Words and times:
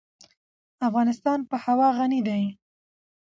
افغانستان 0.87 1.39
په 1.49 1.55
هوا 1.65 1.89
غني 1.97 2.21
دی. 2.27 2.43